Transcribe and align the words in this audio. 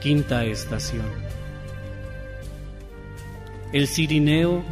Quinta 0.00 0.44
estación. 0.44 1.06
El 3.72 3.86
cirineo 3.86 4.64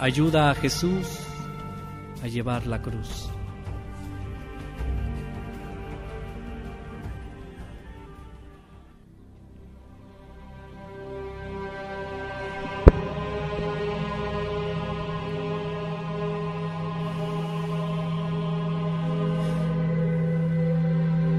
ayuda 0.00 0.50
a 0.50 0.54
Jesús 0.54 1.06
a 2.22 2.28
llevar 2.28 2.66
la 2.66 2.80
cruz. 2.80 3.28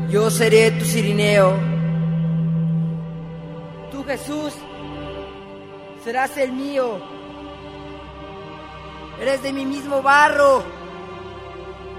Yo 0.09 0.31
seré 0.31 0.71
tu 0.71 0.85
cirineo. 0.85 1.53
Tú, 3.91 4.05
Jesús, 4.05 4.53
serás 6.01 6.37
el 6.37 6.53
mío. 6.53 7.01
Eres 9.19 9.43
de 9.43 9.51
mi 9.51 9.65
mismo 9.65 10.01
barro, 10.01 10.63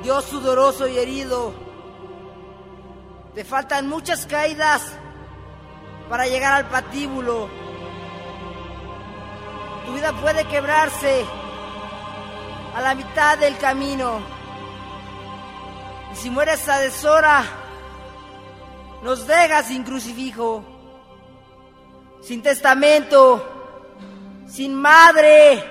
Dios 0.02 0.24
sudoroso 0.24 0.88
y 0.88 0.96
herido. 0.96 1.52
Te 3.34 3.44
faltan 3.44 3.88
muchas 3.90 4.24
caídas 4.24 4.90
para 6.08 6.26
llegar 6.26 6.54
al 6.54 6.68
patíbulo. 6.70 7.50
Tu 9.84 9.92
vida 9.92 10.14
puede 10.14 10.46
quebrarse 10.46 11.26
a 12.74 12.80
la 12.80 12.94
mitad 12.94 13.36
del 13.36 13.58
camino. 13.58 14.20
Y 16.14 16.16
si 16.16 16.30
mueres 16.30 16.66
a 16.70 16.78
deshora, 16.78 17.67
nos 19.02 19.26
deja 19.26 19.62
sin 19.62 19.84
crucifijo, 19.84 20.64
sin 22.22 22.42
testamento, 22.42 23.46
sin 24.46 24.74
madre, 24.74 25.62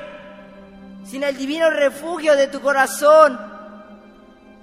sin 1.05 1.23
el 1.23 1.37
divino 1.37 1.69
refugio 1.69 2.35
de 2.35 2.47
tu 2.47 2.61
corazón, 2.61 3.39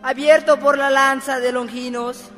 abierto 0.03 0.59
por 0.59 0.79
la 0.79 0.91
lanza 0.91 1.41
de 1.41 1.53
Longinos. 1.53 2.31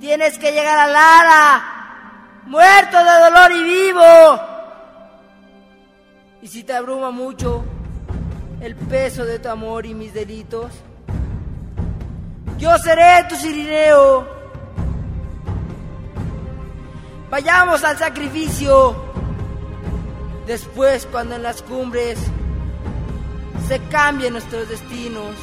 Tienes 0.00 0.38
que 0.38 0.52
llegar 0.52 0.78
a 0.78 0.86
Lara, 0.86 2.42
muerto 2.46 2.96
de 2.98 3.20
dolor 3.24 3.52
y 3.52 3.62
vivo. 3.62 4.40
Y 6.42 6.48
si 6.48 6.64
te 6.64 6.72
abruma 6.72 7.10
mucho 7.10 7.64
el 8.60 8.74
peso 8.76 9.24
de 9.24 9.38
tu 9.38 9.48
amor 9.48 9.84
y 9.86 9.94
mis 9.94 10.14
delitos, 10.14 10.72
yo 12.60 12.76
seré 12.78 13.24
tu 13.28 13.36
cirineo. 13.36 14.28
Vayamos 17.30 17.82
al 17.84 17.96
sacrificio. 17.96 18.94
Después, 20.46 21.06
cuando 21.10 21.36
en 21.36 21.42
las 21.42 21.62
cumbres 21.62 22.18
se 23.66 23.78
cambien 23.88 24.34
nuestros 24.34 24.68
destinos. 24.68 25.34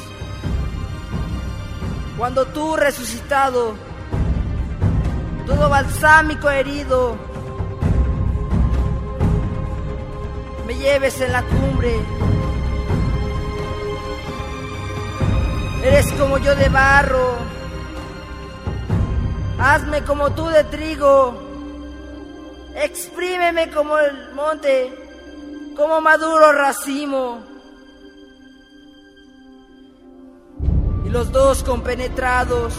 Cuando 2.16 2.46
tú 2.46 2.76
resucitado, 2.76 3.74
todo 5.46 5.68
balsámico 5.68 6.50
herido, 6.50 7.16
me 10.66 10.74
lleves 10.74 11.20
en 11.20 11.32
la 11.32 11.42
cumbre 11.42 11.94
Eres 15.82 16.12
como 16.14 16.38
yo 16.38 16.54
de 16.54 16.68
barro. 16.68 17.36
Hazme 19.58 20.02
como 20.04 20.32
tú 20.32 20.46
de 20.46 20.64
trigo. 20.64 21.42
Exprímeme 22.74 23.70
como 23.70 23.98
el 23.98 24.34
monte, 24.34 24.92
como 25.76 26.00
maduro 26.00 26.52
racimo. 26.52 27.40
Y 31.04 31.10
los 31.10 31.32
dos 31.32 31.62
compenetrados, 31.64 32.74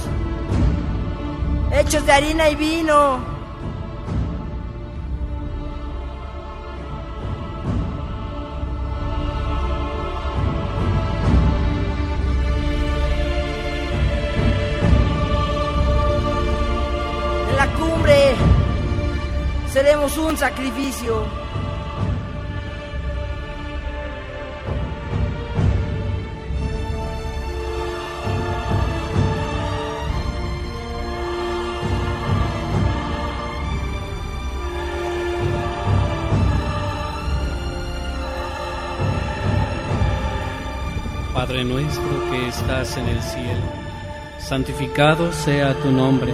hechos 1.72 2.06
de 2.06 2.12
harina 2.12 2.50
y 2.50 2.56
vino 2.56 3.39
seremos 19.72 20.18
un 20.18 20.36
sacrificio. 20.36 21.26
Padre 41.34 41.64
nuestro 41.64 42.04
que 42.32 42.48
estás 42.50 42.98
en 42.98 43.08
el 43.08 43.22
cielo, 43.22 43.62
santificado 44.40 45.32
sea 45.32 45.74
tu 45.76 45.90
nombre, 45.90 46.34